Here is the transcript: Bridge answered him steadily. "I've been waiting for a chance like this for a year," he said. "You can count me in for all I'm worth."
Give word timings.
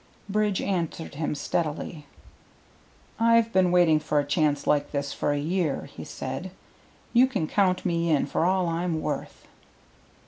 Bridge 0.27 0.61
answered 0.63 1.13
him 1.13 1.35
steadily. 1.35 2.07
"I've 3.19 3.53
been 3.53 3.71
waiting 3.71 3.99
for 3.99 4.19
a 4.19 4.25
chance 4.25 4.65
like 4.65 4.89
this 4.89 5.13
for 5.13 5.31
a 5.31 5.37
year," 5.37 5.89
he 5.95 6.03
said. 6.03 6.49
"You 7.13 7.27
can 7.27 7.45
count 7.47 7.85
me 7.85 8.09
in 8.09 8.25
for 8.25 8.43
all 8.43 8.65
I'm 8.67 8.99
worth." 8.99 9.45